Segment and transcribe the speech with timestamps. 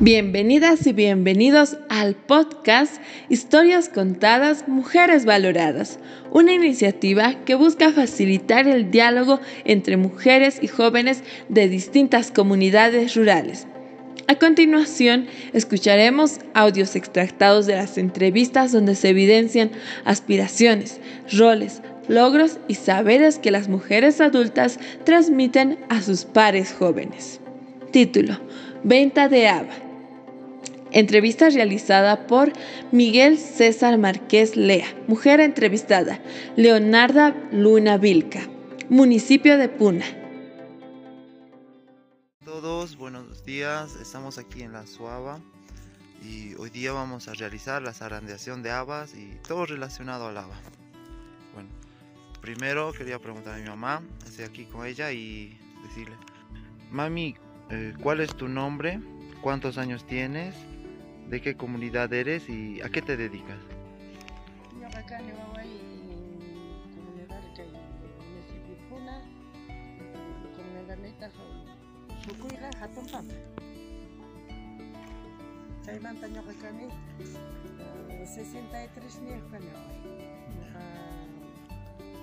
[0.00, 5.98] Bienvenidas y bienvenidos al podcast Historias Contadas, Mujeres Valoradas,
[6.30, 13.66] una iniciativa que busca facilitar el diálogo entre mujeres y jóvenes de distintas comunidades rurales.
[14.28, 19.70] A continuación, escucharemos audios extractados de las entrevistas donde se evidencian
[20.04, 21.00] aspiraciones,
[21.32, 27.40] roles, logros y saberes que las mujeres adultas transmiten a sus pares jóvenes.
[27.92, 28.38] Título,
[28.84, 29.85] Venta de Ava
[30.96, 32.50] Entrevista realizada por
[32.90, 36.22] Miguel César Márquez Lea, mujer entrevistada,
[36.56, 38.48] Leonarda Luna Vilca,
[38.88, 40.06] municipio de Puna.
[42.42, 45.38] Todos, buenos días, estamos aquí en la Suava
[46.22, 50.58] y hoy día vamos a realizar la zarandeación de habas y todo relacionado al haba.
[51.52, 51.68] Bueno,
[52.40, 56.16] primero quería preguntar a mi mamá, estoy aquí con ella y decirle,
[56.90, 57.36] mami,
[57.68, 58.98] eh, ¿cuál es tu nombre?
[59.42, 60.54] ¿Cuántos años tienes?
[61.28, 63.58] De qué comunidad eres y a qué te dedicas.
[64.80, 65.30] Yo acá en
[66.94, 69.22] comunidad que municipio Puna,
[70.56, 71.30] comunidad neta
[72.24, 73.28] sukuira hatun pam.
[75.84, 76.88] Chay manta yo acá ni
[78.26, 79.70] 63 ni acá ni.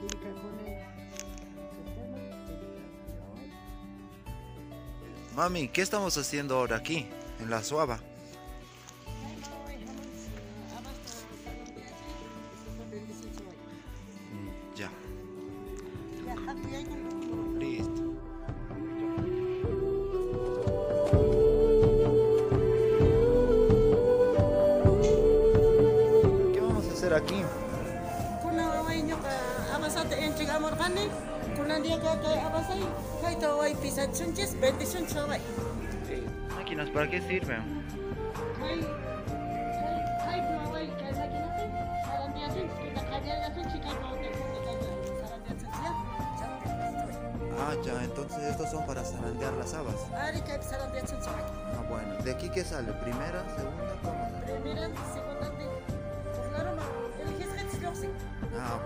[0.02, 0.86] Dirika kone
[5.36, 7.08] Mami, ¿qué estamos haciendo ahora aquí,
[7.40, 8.00] en la Suava?
[43.54, 44.30] Sun chica mawai,
[45.22, 45.92] sarandia sun ya.
[47.60, 49.96] Ah, ya, entonces estos son para zarandear las habas.
[50.14, 52.16] Ah, bueno.
[52.24, 52.92] ¿De aquí qué sale?
[52.94, 54.30] ¿Primera, segunda, cómo?
[54.46, 55.93] Primera, segunda.
[58.66, 58.80] Ah,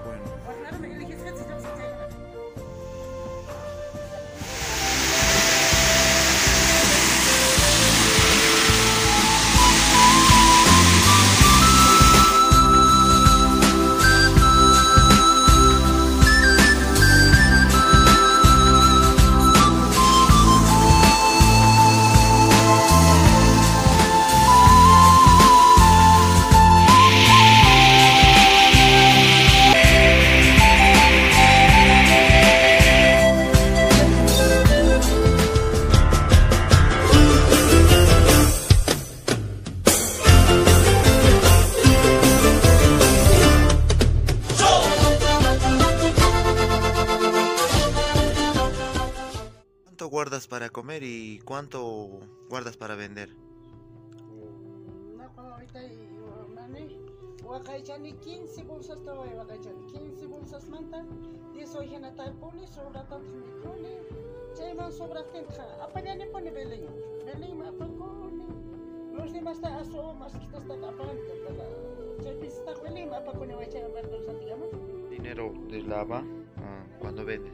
[49.97, 52.19] säger guardas para comer y cuánto
[52.49, 53.29] guardas para vender?
[57.43, 61.05] Wakaychani 15 bolsas tawai wakaychani 15 bolsas manta
[61.53, 63.95] 10 hojana talponi sobra tantos microni
[64.53, 66.85] chayman sobra tenja apañani pone belén
[67.25, 68.43] belén ma apakoni
[69.15, 71.17] los demás ta aso más quitas ta apan
[72.21, 74.69] chay pista belén ma apakoni wachay abartos digamos
[75.09, 76.19] dinero de lava
[76.57, 77.53] ah, cuando vendes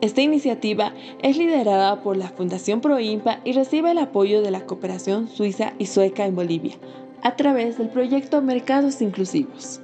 [0.00, 0.92] Esta iniciativa
[1.22, 5.86] es liderada por la Fundación Proimpa y recibe el apoyo de la cooperación suiza y
[5.86, 6.76] sueca en Bolivia
[7.22, 9.80] a través del proyecto Mercados Inclusivos.